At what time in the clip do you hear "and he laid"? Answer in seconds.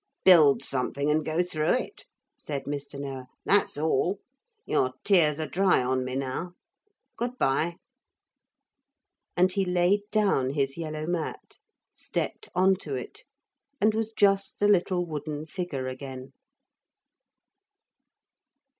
9.37-10.01